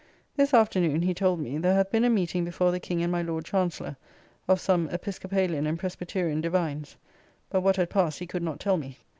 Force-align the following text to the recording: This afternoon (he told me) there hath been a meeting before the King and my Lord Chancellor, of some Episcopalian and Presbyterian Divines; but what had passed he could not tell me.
This 0.35 0.51
afternoon 0.51 1.03
(he 1.03 1.13
told 1.13 1.41
me) 1.41 1.59
there 1.59 1.75
hath 1.75 1.91
been 1.91 2.03
a 2.03 2.09
meeting 2.09 2.43
before 2.43 2.71
the 2.71 2.79
King 2.79 3.03
and 3.03 3.11
my 3.11 3.21
Lord 3.21 3.45
Chancellor, 3.45 3.97
of 4.47 4.59
some 4.59 4.89
Episcopalian 4.89 5.67
and 5.67 5.77
Presbyterian 5.77 6.41
Divines; 6.41 6.95
but 7.51 7.61
what 7.61 7.75
had 7.75 7.91
passed 7.91 8.17
he 8.17 8.25
could 8.25 8.41
not 8.41 8.59
tell 8.59 8.77
me. 8.77 8.97